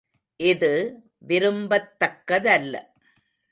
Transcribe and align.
இது 0.39 0.71
விரும்பத்தக்க 1.19 2.39
தல்ல. 2.39 2.75